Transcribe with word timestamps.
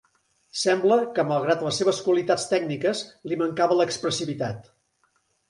Sembla, 0.59 0.95
que 1.17 1.25
malgrat 1.31 1.61
les 1.65 1.81
seves 1.81 1.99
qualitats 2.07 2.47
tècniques, 2.55 3.05
li 3.33 3.39
mancava 3.43 3.79
l'expressivitat. 3.83 4.69